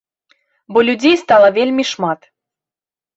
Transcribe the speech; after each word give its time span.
Бо 0.77 0.81
людзей 0.87 1.13
стала 1.23 1.49
вельмі 1.57 1.83
шмат. 1.91 2.25